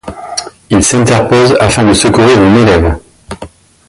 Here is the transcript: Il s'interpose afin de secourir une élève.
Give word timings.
Il 0.71 0.83
s'interpose 0.83 1.55
afin 1.59 1.85
de 1.87 1.93
secourir 1.93 2.41
une 2.41 2.55
élève. 2.57 2.97